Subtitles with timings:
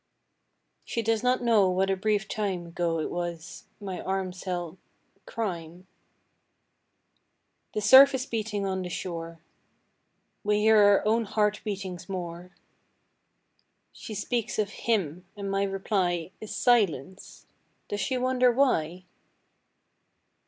[0.83, 4.79] She does not know what a brief time Ago it was my arms held
[5.27, 5.85] crime.
[7.75, 9.41] The surf is beating on the shore.
[10.43, 12.49] We hear our own heart beatings more.
[13.91, 17.45] She speaks of him and my reply Is silence:
[17.87, 19.05] does she wonder why?